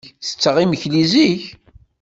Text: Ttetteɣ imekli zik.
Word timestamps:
Ttetteɣ 0.19 0.55
imekli 0.63 1.03
zik. 1.11 1.43